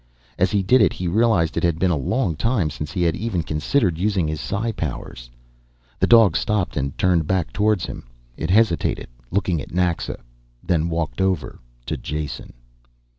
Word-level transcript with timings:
As 0.39 0.49
he 0.49 0.63
did 0.63 0.81
it 0.81 0.93
he 0.93 1.07
realized 1.07 1.57
it 1.57 1.63
had 1.63 1.77
been 1.77 1.91
a 1.91 1.95
long 1.95 2.35
time 2.35 2.71
since 2.71 2.91
he 2.91 3.03
had 3.03 3.15
even 3.15 3.43
considered 3.43 3.99
using 3.99 4.27
his 4.27 4.41
psi 4.41 4.71
powers. 4.71 5.29
The 5.99 6.07
dog 6.07 6.35
stopped 6.35 6.75
and 6.75 6.97
turned 6.97 7.27
back 7.27 7.53
towards 7.53 7.85
him. 7.85 8.07
It 8.35 8.49
hesitated, 8.49 9.09
looking 9.29 9.61
at 9.61 9.75
Naxa, 9.75 10.17
then 10.63 10.89
walked 10.89 11.21
over 11.21 11.59
to 11.85 11.97
Jason. 11.97 12.53